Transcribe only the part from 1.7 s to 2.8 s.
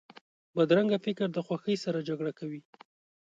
سره جګړه کوي